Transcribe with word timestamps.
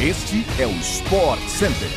Este 0.00 0.46
é 0.62 0.64
o 0.64 0.70
Sport 0.70 1.40
Center. 1.48 1.88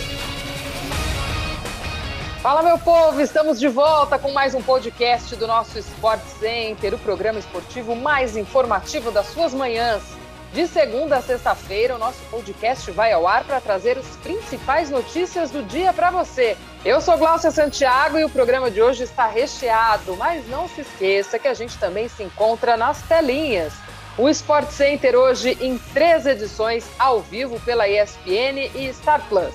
Fala, 2.41 2.63
meu 2.63 2.79
povo! 2.79 3.21
Estamos 3.21 3.59
de 3.59 3.67
volta 3.67 4.17
com 4.17 4.31
mais 4.31 4.55
um 4.55 4.61
podcast 4.63 5.35
do 5.35 5.45
nosso 5.45 5.77
Sport 5.77 6.19
Center, 6.39 6.95
o 6.95 6.97
programa 6.97 7.37
esportivo 7.37 7.95
mais 7.95 8.35
informativo 8.35 9.11
das 9.11 9.27
suas 9.27 9.53
manhãs. 9.53 10.01
De 10.51 10.65
segunda 10.65 11.17
a 11.17 11.21
sexta-feira, 11.21 11.95
o 11.95 11.99
nosso 11.99 12.17
podcast 12.31 12.89
vai 12.89 13.11
ao 13.11 13.27
ar 13.27 13.43
para 13.43 13.61
trazer 13.61 13.99
as 13.99 14.17
principais 14.17 14.89
notícias 14.89 15.51
do 15.51 15.61
dia 15.61 15.93
para 15.93 16.09
você. 16.09 16.57
Eu 16.83 17.01
sou 17.01 17.19
Glaucia 17.19 17.51
Santiago 17.51 18.17
e 18.17 18.23
o 18.23 18.29
programa 18.31 18.71
de 18.71 18.81
hoje 18.81 19.03
está 19.03 19.27
recheado, 19.27 20.17
mas 20.17 20.49
não 20.49 20.67
se 20.67 20.81
esqueça 20.81 21.37
que 21.37 21.47
a 21.47 21.53
gente 21.53 21.77
também 21.77 22.09
se 22.09 22.23
encontra 22.23 22.75
nas 22.75 22.99
telinhas. 23.03 23.73
O 24.17 24.27
Sport 24.29 24.69
Center 24.71 25.15
hoje 25.15 25.57
em 25.61 25.77
três 25.93 26.25
edições 26.25 26.85
ao 26.99 27.21
vivo 27.21 27.59
pela 27.61 27.87
ESPN 27.87 28.69
e 28.75 28.93
Star 28.93 29.21
Plus. 29.29 29.53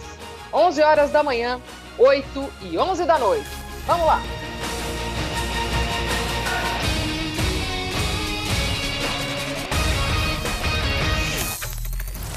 11 0.53 0.83
horas 0.83 1.11
da 1.11 1.23
manhã, 1.23 1.61
8 1.99 2.53
e 2.63 2.79
11 2.79 3.05
da 3.05 3.19
noite. 3.19 3.47
Vamos 3.87 4.07
lá! 4.07 4.21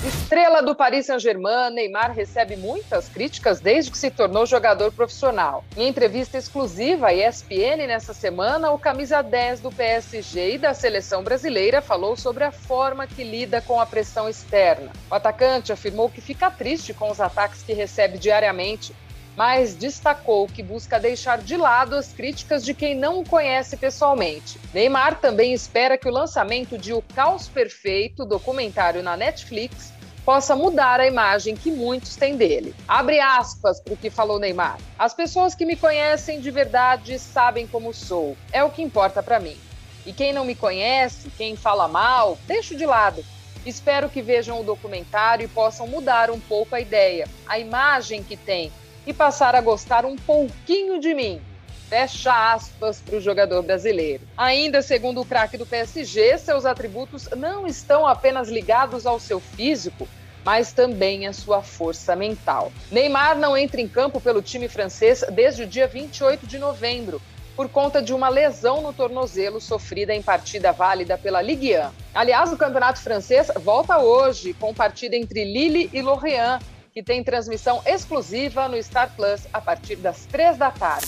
Estrela 0.02 0.62
do 0.62 0.73
Paris 0.73 1.08
Saint-Germain, 1.08 1.71
Neymar 1.71 2.13
recebe 2.13 2.55
muitas 2.55 3.09
críticas 3.09 3.59
desde 3.59 3.91
que 3.91 3.98
se 3.98 4.09
tornou 4.09 4.45
jogador 4.45 4.94
profissional. 4.94 5.66
Em 5.75 5.89
entrevista 5.89 6.38
exclusiva 6.38 7.08
à 7.08 7.13
ESPN 7.13 7.85
nessa 7.85 8.13
semana, 8.13 8.72
o 8.72 8.80
camisa 8.80 9.22
10 9.22 9.59
do 9.59 9.70
PSG 9.70 10.53
e 10.53 10.58
da 10.58 10.73
seleção 10.73 11.22
brasileira 11.22 11.81
falou 11.81 12.16
sobre 12.16 12.45
a 12.45 12.52
forma 12.52 13.05
que 13.05 13.25
lida 13.25 13.62
com 13.62 13.77
a 13.81 13.85
pressão 13.85 14.30
externa. 14.30 14.94
O 15.12 15.16
atacante 15.16 15.73
afirmou 15.73 16.09
que 16.09 16.22
fica 16.22 16.50
triste 16.50 16.94
com 16.94 17.11
os 17.11 17.20
ataques 17.20 17.61
que 17.61 17.73
recebe 17.73 18.17
diariamente, 18.17 18.95
mas 19.39 19.73
destacou 19.73 20.47
que 20.47 20.61
busca 20.61 20.99
deixar 20.99 21.37
de 21.37 21.55
lado 21.55 21.95
as 21.95 22.11
críticas 22.11 22.65
de 22.65 22.73
quem 22.73 22.93
não 22.93 23.21
o 23.21 23.25
conhece 23.25 23.77
pessoalmente. 23.77 24.59
Neymar 24.73 25.21
também 25.21 25.53
espera 25.53 25.97
que 25.97 26.09
o 26.09 26.11
lançamento 26.11 26.77
de 26.77 26.91
O 26.91 27.01
Caos 27.15 27.47
Perfeito, 27.47 28.25
documentário 28.25 29.01
na 29.01 29.15
Netflix, 29.15 29.93
possa 30.25 30.57
mudar 30.57 30.99
a 30.99 31.07
imagem 31.07 31.55
que 31.55 31.71
muitos 31.71 32.17
têm 32.17 32.35
dele. 32.35 32.75
Abre 32.85 33.21
aspas 33.21 33.79
para 33.79 33.93
o 33.93 33.97
que 33.97 34.09
falou 34.09 34.39
Neymar. 34.39 34.77
As 34.97 35.13
pessoas 35.13 35.55
que 35.55 35.65
me 35.65 35.77
conhecem 35.77 36.41
de 36.41 36.51
verdade 36.51 37.17
sabem 37.17 37.65
como 37.65 37.93
sou. 37.93 38.35
É 38.51 38.61
o 38.61 38.69
que 38.69 38.81
importa 38.81 39.23
para 39.23 39.39
mim. 39.39 39.57
E 40.05 40.11
quem 40.11 40.33
não 40.33 40.43
me 40.43 40.53
conhece, 40.53 41.29
quem 41.37 41.55
fala 41.55 41.87
mal, 41.87 42.37
deixo 42.45 42.75
de 42.75 42.85
lado. 42.85 43.23
Espero 43.65 44.09
que 44.09 44.21
vejam 44.21 44.59
o 44.59 44.65
documentário 44.65 45.45
e 45.45 45.47
possam 45.47 45.87
mudar 45.87 46.29
um 46.29 46.41
pouco 46.41 46.75
a 46.75 46.81
ideia, 46.81 47.25
a 47.47 47.57
imagem 47.57 48.21
que 48.21 48.35
tem 48.35 48.69
e 49.09 49.13
passar 49.13 49.55
a 49.55 49.61
gostar 49.61 50.05
um 50.05 50.15
pouquinho 50.15 50.99
de 50.99 51.15
mim. 51.15 51.41
Fecha 51.89 52.53
aspas 52.53 53.02
para 53.02 53.17
o 53.17 53.21
jogador 53.21 53.63
brasileiro. 53.63 54.21
Ainda 54.38 54.83
segundo 54.83 55.19
o 55.19 55.25
craque 55.25 55.57
do 55.57 55.66
PSG, 55.66 56.38
seus 56.38 56.63
atributos 56.63 57.27
não 57.35 57.66
estão 57.66 58.05
apenas 58.05 58.49
ligados 58.49 59.07
ao 59.07 59.19
seu 59.19 59.39
físico, 59.39 60.07
mas 60.45 60.71
também 60.71 61.25
a 61.25 61.33
sua 61.33 61.63
força 61.63 62.16
mental. 62.16 62.71
Neymar 62.91 63.35
não 63.35 63.57
entra 63.57 63.81
em 63.81 63.88
campo 63.88 64.21
pelo 64.21 64.43
time 64.43 64.67
francês 64.67 65.23
desde 65.31 65.63
o 65.63 65.67
dia 65.67 65.88
28 65.88 66.45
de 66.45 66.59
novembro, 66.59 67.19
por 67.55 67.67
conta 67.67 68.03
de 68.03 68.13
uma 68.13 68.29
lesão 68.29 68.83
no 68.83 68.94
tornozelo 68.94 69.59
sofrida 69.59 70.13
em 70.13 70.21
partida 70.21 70.71
válida 70.71 71.17
pela 71.17 71.41
Ligue 71.41 71.75
1. 71.75 71.89
Aliás, 72.13 72.53
o 72.53 72.57
campeonato 72.57 73.01
francês 73.01 73.51
volta 73.55 73.97
hoje 73.97 74.53
com 74.53 74.71
partida 74.71 75.16
entre 75.16 75.44
Lille 75.44 75.89
e 75.91 75.99
Lorient, 75.99 76.61
que 77.00 77.03
tem 77.03 77.23
transmissão 77.23 77.81
exclusiva 77.86 78.67
no 78.67 78.81
Star 78.83 79.16
Plus 79.16 79.47
a 79.53 79.61
partir 79.61 79.95
das 79.95 80.25
três 80.25 80.58
da 80.58 80.69
tarde. 80.69 81.08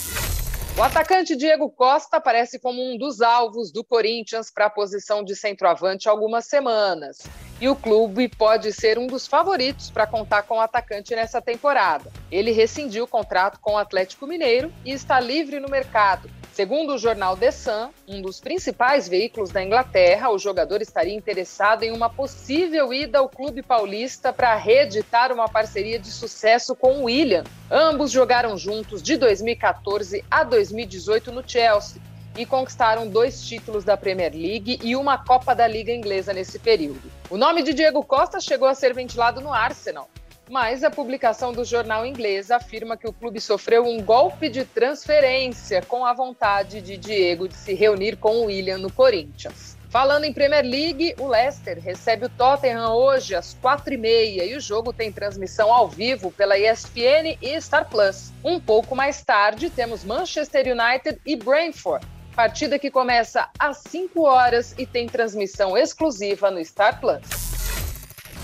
O 0.78 0.82
atacante 0.82 1.36
Diego 1.36 1.70
Costa 1.70 2.16
aparece 2.16 2.58
como 2.60 2.82
um 2.82 2.98
dos 2.98 3.20
alvos 3.20 3.74
do 3.74 3.84
Corinthians 3.84 4.50
para 4.50 4.68
a 4.68 4.70
posição 4.70 5.22
de 5.22 5.36
centroavante 5.36 6.08
há 6.08 6.12
algumas 6.12 6.46
semanas. 6.46 7.18
E 7.60 7.68
o 7.68 7.76
clube 7.76 8.30
pode 8.30 8.72
ser 8.72 8.98
um 8.98 9.06
dos 9.06 9.28
favoritos 9.28 9.92
para 9.92 10.08
contar 10.08 10.44
com 10.44 10.56
o 10.56 10.62
atacante 10.62 11.14
nessa 11.14 11.42
temporada. 11.42 12.10
Ele 12.32 12.52
rescindiu 12.52 13.04
o 13.04 13.08
contrato 13.08 13.60
com 13.60 13.74
o 13.74 13.78
Atlético 13.78 14.26
Mineiro 14.26 14.72
e 14.86 14.94
está 14.94 15.20
livre 15.20 15.60
no 15.60 15.68
mercado. 15.68 16.30
Segundo 16.54 16.96
o 16.96 16.98
jornal 16.98 17.38
The 17.38 17.50
Sun, 17.50 17.90
um 18.06 18.22
dos 18.22 18.42
principais 18.42 19.08
veículos 19.08 19.52
da 19.52 19.64
Inglaterra, 19.64 20.30
o 20.30 20.38
jogador 20.38 20.82
estaria 20.82 21.16
interessado 21.16 21.84
em 21.84 21.94
uma 21.94 22.10
possível 22.10 22.94
ida 22.94 23.20
ao 23.20 23.30
clube 23.30 23.64
paulista 23.64 24.34
para 24.34 24.54
reeditar 24.56 25.32
uma 25.32 25.48
parceria 25.48 25.98
de 25.98 26.12
sucesso 26.12 26.76
com 26.76 27.00
o 27.00 27.04
William. 27.06 27.46
Ambos 27.70 28.12
jogaram 28.12 28.58
juntos 28.58 29.02
de 29.02 29.16
2014 29.16 30.26
a 30.30 30.44
2018 30.44 31.32
no 31.32 31.42
Chelsea 31.48 32.02
e 32.38 32.46
conquistaram 32.46 33.08
dois 33.08 33.42
títulos 33.48 33.86
da 33.86 33.96
Premier 33.96 34.34
League 34.34 34.78
e 34.84 34.94
uma 34.94 35.18
Copa 35.18 35.56
da 35.56 35.66
Liga 35.66 35.94
Inglesa 35.94 36.34
nesse 36.34 36.60
período. 36.60 37.10
O 37.30 37.38
nome 37.38 37.64
de 37.64 37.74
Diego 37.74 38.04
Costa 38.04 38.42
chegou 38.42 38.68
a 38.68 38.76
ser 38.76 38.94
ventilado 38.94 39.40
no 39.40 39.54
Arsenal, 39.54 40.10
mas 40.52 40.84
a 40.84 40.92
publicação 40.92 41.54
do 41.54 41.64
jornal 41.64 42.06
inglês 42.06 42.52
afirma 42.52 42.98
que 42.98 43.08
o 43.08 43.14
clube 43.14 43.40
sofreu 43.40 43.86
um 43.86 44.04
golpe 44.04 44.50
de 44.50 44.66
transferência 44.66 45.82
com 45.82 46.06
a 46.06 46.12
vontade 46.12 46.82
de 46.82 46.98
Diego 46.98 47.48
de 47.48 47.56
se 47.56 47.74
reunir 47.74 48.18
com 48.18 48.36
o 48.36 48.46
William 48.48 48.78
no 48.78 48.92
Corinthians. 48.92 49.78
Falando 49.90 50.26
em 50.26 50.34
Premier 50.34 50.66
League, 50.66 51.16
o 51.20 51.28
Leicester 51.28 51.80
recebe 51.80 52.26
o 52.26 52.30
Tottenham 52.30 52.94
hoje 52.94 53.34
às 53.34 53.54
quatro 53.62 53.94
e 53.94 53.98
meia 53.98 54.44
e 54.44 54.54
o 54.54 54.60
jogo 54.60 54.92
tem 54.92 55.10
transmissão 55.10 55.72
ao 55.72 55.88
vivo 55.88 56.32
pela 56.34 56.60
ESPN 56.60 57.38
e 57.42 57.60
Star 57.62 57.90
Plus. 57.90 58.34
Um 58.44 58.60
pouco 58.60 58.94
mais 58.94 59.24
tarde 59.24 59.70
temos 59.70 60.04
Manchester 60.04 60.66
United 60.68 61.18
e 61.26 61.38
Brentford, 61.38 62.06
partida 62.36 62.78
que 62.78 62.92
começa 62.92 63.48
às 63.58 63.78
5 63.88 64.22
horas 64.22 64.76
e 64.78 64.86
tem 64.86 65.08
transmissão 65.08 65.78
exclusiva 65.78 66.52
no 66.52 66.64
Star 66.64 67.00
Plus. 67.00 67.51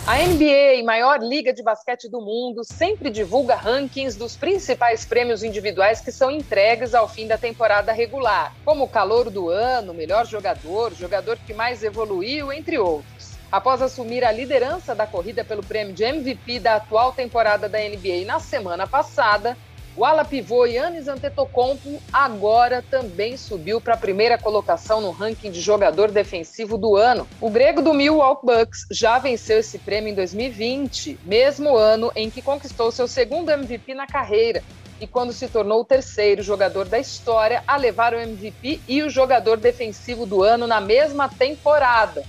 A 0.08 0.20
NBA, 0.20 0.86
maior 0.86 1.20
liga 1.20 1.52
de 1.52 1.62
basquete 1.62 2.08
do 2.08 2.22
mundo, 2.22 2.64
sempre 2.64 3.10
divulga 3.10 3.56
rankings 3.56 4.16
dos 4.18 4.38
principais 4.38 5.04
prêmios 5.04 5.44
individuais 5.44 6.00
que 6.00 6.14
são 6.14 6.32
entregues 6.32 6.96
ao 6.96 7.10
fim 7.10 7.28
da 7.28 7.38
temporada 7.38 7.92
regular, 7.92 8.56
como 8.64 8.86
o 8.86 8.88
calor 8.88 9.30
do 9.30 9.50
ano, 9.50 9.94
melhor 9.94 10.26
jogador, 10.26 10.94
jogador 10.94 11.38
que 11.46 11.54
mais 11.54 11.84
evoluiu, 11.84 12.54
entre 12.54 12.80
outros. 12.80 13.34
Após 13.52 13.82
assumir 13.82 14.24
a 14.24 14.32
liderança 14.32 14.96
da 14.96 15.06
corrida 15.06 15.44
pelo 15.44 15.62
prêmio 15.62 15.94
de 15.94 16.06
MVP 16.06 16.62
da 16.62 16.76
atual 16.76 17.12
temporada 17.12 17.68
da 17.68 17.78
NBA 17.78 18.26
na 18.26 18.40
semana 18.40 18.88
passada, 18.88 19.58
o 19.98 20.06
ala 20.06 20.24
pivô 20.24 20.68
Yannis 20.68 21.08
Antetokounmpo 21.08 22.00
agora 22.14 22.84
também 22.88 23.36
subiu 23.36 23.82
para 23.82 23.96
a 23.96 23.98
primeira 23.98 24.38
colocação 24.38 25.02
no 25.02 25.10
ranking 25.10 25.50
de 25.50 25.60
jogador 25.60 26.12
defensivo 26.12 26.78
do 26.78 26.96
ano. 26.96 27.28
O 27.42 27.50
grego 27.50 27.82
do 27.82 27.96
Milwaukee 27.96 28.46
Bucks 28.46 28.86
já 28.92 29.18
venceu 29.18 29.58
esse 29.58 29.80
prêmio 29.80 30.12
em 30.12 30.16
2020, 30.16 31.20
mesmo 31.26 31.76
ano 31.76 32.12
em 32.16 32.30
que 32.30 32.44
conquistou 32.44 32.92
seu 32.92 33.08
segundo 33.08 33.50
MVP 33.50 33.96
na 33.96 34.06
carreira 34.06 34.64
e 35.02 35.08
quando 35.08 35.34
se 35.34 35.48
tornou 35.48 35.82
o 35.82 35.86
terceiro 35.86 36.44
jogador 36.44 36.86
da 36.86 37.00
história 37.00 37.64
a 37.68 37.76
levar 37.76 38.14
o 38.14 38.20
MVP 38.20 38.82
e 38.88 39.02
o 39.02 39.10
jogador 39.10 39.58
defensivo 39.58 40.28
do 40.28 40.44
ano 40.44 40.68
na 40.68 40.80
mesma 40.80 41.28
temporada. 41.28 42.24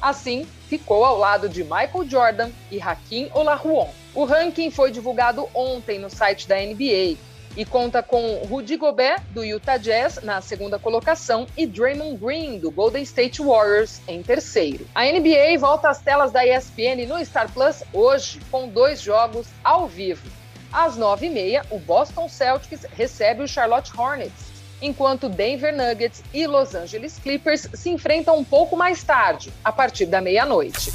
Assim, 0.00 0.46
ficou 0.68 1.04
ao 1.04 1.16
lado 1.16 1.48
de 1.48 1.62
Michael 1.62 2.06
Jordan 2.06 2.50
e 2.70 2.78
Hakim 2.78 3.30
Olajuwon. 3.32 4.03
O 4.14 4.24
ranking 4.24 4.70
foi 4.70 4.92
divulgado 4.92 5.48
ontem 5.52 5.98
no 5.98 6.08
site 6.08 6.46
da 6.46 6.54
NBA 6.54 7.16
e 7.56 7.64
conta 7.64 8.00
com 8.00 8.42
Rudy 8.48 8.76
Gobert, 8.76 9.20
do 9.30 9.44
Utah 9.44 9.76
Jazz, 9.76 10.20
na 10.22 10.40
segunda 10.40 10.78
colocação, 10.78 11.48
e 11.56 11.66
Draymond 11.66 12.16
Green, 12.18 12.58
do 12.58 12.70
Golden 12.70 13.02
State 13.02 13.42
Warriors, 13.42 14.00
em 14.06 14.22
terceiro. 14.22 14.86
A 14.94 15.04
NBA 15.04 15.58
volta 15.58 15.88
às 15.88 16.00
telas 16.00 16.30
da 16.30 16.46
ESPN 16.46 17.06
no 17.08 17.24
Star 17.24 17.50
Plus 17.52 17.82
hoje, 17.92 18.40
com 18.52 18.68
dois 18.68 19.00
jogos 19.00 19.48
ao 19.64 19.88
vivo. 19.88 20.28
Às 20.72 20.96
nove 20.96 21.26
e 21.26 21.30
meia, 21.30 21.64
o 21.70 21.78
Boston 21.78 22.28
Celtics 22.28 22.86
recebe 22.96 23.42
o 23.42 23.48
Charlotte 23.48 23.92
Hornets, 23.96 24.52
enquanto 24.80 25.28
Denver 25.28 25.76
Nuggets 25.76 26.22
e 26.32 26.46
Los 26.46 26.74
Angeles 26.74 27.18
Clippers 27.18 27.68
se 27.74 27.90
enfrentam 27.90 28.36
um 28.36 28.44
pouco 28.44 28.76
mais 28.76 29.02
tarde, 29.02 29.52
a 29.64 29.72
partir 29.72 30.06
da 30.06 30.20
meia-noite. 30.20 30.92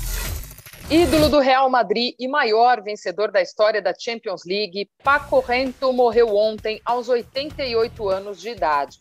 Ídolo 0.92 1.30
do 1.30 1.40
Real 1.40 1.70
Madrid 1.70 2.16
e 2.18 2.28
maior 2.28 2.82
vencedor 2.82 3.32
da 3.32 3.40
história 3.40 3.80
da 3.80 3.94
Champions 3.94 4.44
League, 4.44 4.90
Paco 5.04 5.40
Rento 5.40 5.94
morreu 5.94 6.36
ontem 6.36 6.82
aos 6.84 7.08
88 7.08 8.10
anos 8.10 8.42
de 8.42 8.50
idade. 8.50 9.00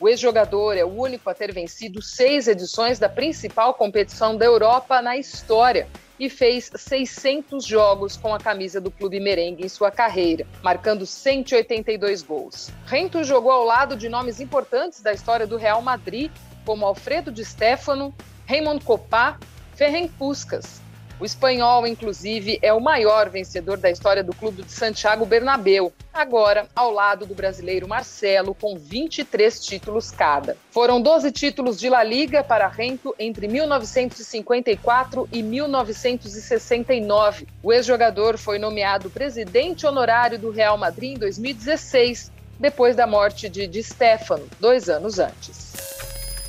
O 0.00 0.08
ex-jogador 0.08 0.76
é 0.76 0.84
o 0.84 0.88
único 0.88 1.30
a 1.30 1.34
ter 1.34 1.54
vencido 1.54 2.02
seis 2.02 2.48
edições 2.48 2.98
da 2.98 3.08
principal 3.08 3.72
competição 3.74 4.36
da 4.36 4.44
Europa 4.44 5.00
na 5.00 5.16
história 5.16 5.86
e 6.18 6.28
fez 6.28 6.72
600 6.74 7.64
jogos 7.64 8.16
com 8.16 8.34
a 8.34 8.40
camisa 8.40 8.80
do 8.80 8.90
clube 8.90 9.20
merengue 9.20 9.64
em 9.64 9.68
sua 9.68 9.92
carreira, 9.92 10.44
marcando 10.60 11.06
182 11.06 12.20
gols. 12.20 12.68
Rento 12.84 13.22
jogou 13.22 13.52
ao 13.52 13.64
lado 13.64 13.94
de 13.94 14.08
nomes 14.08 14.40
importantes 14.40 15.02
da 15.02 15.12
história 15.12 15.46
do 15.46 15.56
Real 15.56 15.82
Madrid, 15.82 16.32
como 16.66 16.84
Alfredo 16.84 17.30
Di 17.30 17.44
Stefano, 17.44 18.12
Raymond 18.44 18.84
Copá, 18.84 19.38
Ferren 19.76 20.08
Puskas, 20.08 20.80
O 21.20 21.24
espanhol, 21.24 21.84
inclusive, 21.84 22.60
é 22.62 22.72
o 22.72 22.80
maior 22.80 23.28
vencedor 23.28 23.76
da 23.76 23.90
história 23.90 24.22
do 24.22 24.32
clube 24.32 24.62
de 24.62 24.70
Santiago 24.70 25.26
Bernabéu, 25.26 25.92
agora 26.14 26.68
ao 26.76 26.92
lado 26.92 27.26
do 27.26 27.34
brasileiro 27.34 27.88
Marcelo, 27.88 28.54
com 28.54 28.78
23 28.78 29.58
títulos 29.58 30.12
cada. 30.12 30.56
Foram 30.70 31.02
12 31.02 31.32
títulos 31.32 31.76
de 31.76 31.88
La 31.88 32.04
Liga 32.04 32.44
para 32.44 32.68
Rento 32.68 33.16
entre 33.18 33.48
1954 33.48 35.28
e 35.32 35.42
1969. 35.42 37.48
O 37.64 37.72
ex-jogador 37.72 38.38
foi 38.38 38.60
nomeado 38.60 39.10
presidente 39.10 39.86
honorário 39.86 40.38
do 40.38 40.52
Real 40.52 40.78
Madrid 40.78 41.16
em 41.16 41.18
2016, 41.18 42.30
depois 42.60 42.94
da 42.94 43.08
morte 43.08 43.48
de 43.48 43.66
Di 43.66 43.82
Stefano, 43.82 44.46
dois 44.60 44.88
anos 44.88 45.18
antes. 45.18 45.67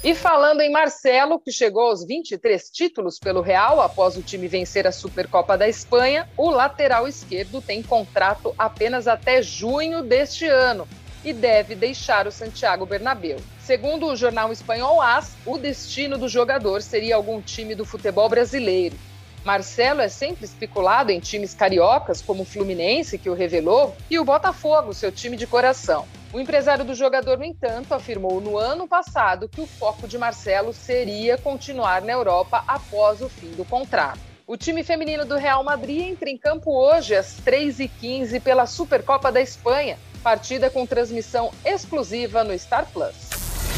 E 0.02 0.16
falando 0.16 0.62
em 0.62 0.72
Marcelo, 0.72 1.42
que 1.42 1.52
chegou 1.52 1.90
aos 1.90 2.06
23 2.06 2.70
títulos 2.70 3.20
pelo 3.20 3.42
Real 3.42 3.82
após 3.82 4.16
o 4.16 4.22
time 4.22 4.48
vencer 4.48 4.88
a 4.88 4.94
Supercopa 4.94 5.58
da 5.58 5.68
Espanha, 5.68 6.26
o 6.38 6.50
lateral 6.50 7.06
esquerdo 7.06 7.62
tem 7.62 7.84
contrato 7.84 8.56
apenas 8.58 9.10
até 9.10 9.42
junho 9.42 10.02
deste 10.02 10.48
ano 10.48 10.88
e 11.24 11.34
deve 11.34 11.76
deixar 11.76 12.28
o 12.28 12.32
Santiago 12.32 12.86
Bernabéu. 12.86 13.40
Segundo 13.60 14.08
o 14.08 14.16
jornal 14.16 14.54
espanhol 14.54 15.02
AS, 15.02 15.36
o 15.46 15.58
destino 15.58 16.18
do 16.18 16.30
jogador 16.30 16.82
seria 16.82 17.18
algum 17.18 17.42
time 17.42 17.76
do 17.76 17.84
futebol 17.84 18.30
brasileiro. 18.30 18.96
Marcelo 19.44 20.00
é 20.00 20.08
sempre 20.08 20.46
especulado 20.46 21.12
em 21.12 21.20
times 21.20 21.54
cariocas, 21.54 22.22
como 22.22 22.44
o 22.44 22.46
Fluminense, 22.46 23.18
que 23.18 23.30
o 23.30 23.34
revelou, 23.34 23.94
e 24.10 24.18
o 24.18 24.24
Botafogo, 24.24 24.94
seu 24.94 25.12
time 25.12 25.36
de 25.36 25.46
coração. 25.46 26.08
O 26.32 26.40
empresário 26.40 26.86
do 26.86 26.94
jogador, 26.94 27.40
no 27.40 27.44
entanto, 27.44 27.92
afirmou 27.92 28.40
no 28.40 28.56
ano 28.56 28.88
passado 28.88 29.50
que 29.50 29.60
o 29.60 29.66
foco 29.66 30.08
de 30.08 30.16
Marcelo 30.16 30.72
seria 30.72 31.40
continuar 31.40 32.04
na 32.04 32.12
Europa 32.12 32.64
após 32.68 33.20
o 33.20 33.28
fim 33.28 33.50
do 33.54 33.66
contrato. 33.66 34.20
O 34.46 34.56
time 34.56 34.84
feminino 34.84 35.26
do 35.26 35.38
Real 35.38 35.64
Madrid 35.64 36.02
entra 36.02 36.30
em 36.30 36.38
campo 36.38 36.72
hoje 36.72 37.16
às 37.16 37.40
3h15 37.42 38.40
pela 38.42 38.68
Supercopa 38.68 39.32
da 39.32 39.42
Espanha, 39.42 39.98
partida 40.22 40.70
com 40.70 40.86
transmissão 40.86 41.52
exclusiva 41.66 42.44
no 42.44 42.58
Star 42.58 42.86
Plus. 42.94 43.16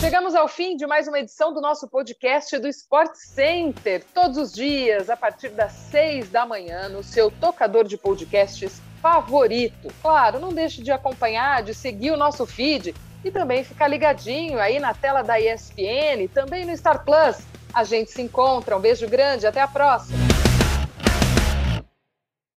Chegamos 0.01 0.35
ao 0.35 0.49
fim 0.49 0.75
de 0.75 0.85
mais 0.85 1.07
uma 1.07 1.19
edição 1.19 1.53
do 1.53 1.61
nosso 1.61 1.87
podcast 1.87 2.57
do 2.59 2.67
Sport 2.67 3.13
Center, 3.15 4.03
todos 4.13 4.37
os 4.37 4.51
dias, 4.51 5.09
a 5.09 5.15
partir 5.15 5.49
das 5.49 5.71
6 5.71 6.29
da 6.29 6.45
manhã, 6.45 6.89
no 6.89 7.01
seu 7.01 7.31
tocador 7.31 7.85
de 7.85 7.97
podcasts 7.97 8.81
favorito. 9.01 9.89
Claro, 10.01 10.39
não 10.39 10.53
deixe 10.53 10.81
de 10.81 10.91
acompanhar, 10.91 11.63
de 11.63 11.73
seguir 11.73 12.11
o 12.11 12.17
nosso 12.17 12.45
feed 12.45 12.93
e 13.23 13.31
também 13.31 13.63
ficar 13.63 13.87
ligadinho 13.87 14.59
aí 14.59 14.79
na 14.79 14.93
tela 14.93 15.21
da 15.21 15.39
ESPN, 15.39 16.27
também 16.33 16.65
no 16.65 16.75
Star 16.77 17.03
Plus. 17.03 17.39
A 17.73 17.83
gente 17.83 18.11
se 18.11 18.21
encontra. 18.21 18.77
Um 18.77 18.81
beijo 18.81 19.07
grande, 19.07 19.47
até 19.47 19.61
a 19.61 19.67
próxima. 19.67 20.30